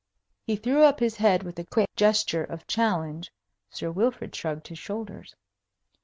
He 0.47 0.55
threw 0.55 0.81
up 0.81 0.99
his 0.99 1.17
head 1.17 1.43
with 1.43 1.59
a 1.59 1.63
quick 1.63 1.87
gesture 1.95 2.43
of 2.43 2.65
challenge. 2.65 3.31
Sir 3.69 3.91
Wilfrid 3.91 4.35
shrugged 4.35 4.69
his 4.69 4.79
shoulders. 4.79 5.35